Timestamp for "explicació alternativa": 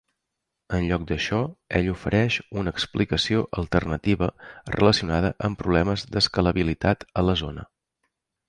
2.77-4.31